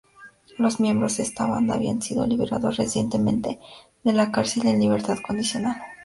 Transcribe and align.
Los 0.57 0.79
miembros 0.79 1.19
esta 1.19 1.45
banda 1.45 1.75
habían 1.75 2.01
sido 2.01 2.25
liberados 2.25 2.77
recientemente 2.77 3.59
de 4.03 4.13
la 4.13 4.31
cárcel 4.31 4.65
en 4.65 4.79
libertad 4.79 5.19
condicional. 5.23 5.79